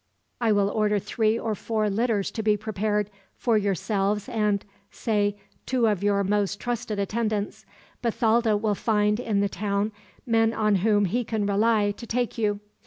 "I 0.39 0.51
will 0.51 0.71
order 0.71 0.97
three 0.97 1.37
or 1.37 1.53
four 1.53 1.87
litters 1.87 2.31
to 2.31 2.41
be 2.41 2.57
prepared; 2.57 3.11
for 3.35 3.55
yourselves 3.55 4.27
and, 4.27 4.65
say, 4.89 5.37
two 5.67 5.85
of 5.85 6.01
your 6.01 6.23
most 6.23 6.59
trusted 6.59 6.97
attendants. 6.97 7.67
Bathalda 8.01 8.57
will 8.57 8.73
find, 8.73 9.19
in 9.19 9.41
the 9.41 9.47
town, 9.47 9.91
men 10.25 10.53
on 10.55 10.77
whom 10.77 11.05
he 11.05 11.23
can 11.23 11.45
rely 11.45 11.91
to 11.91 12.07
take 12.07 12.35
you. 12.35 12.59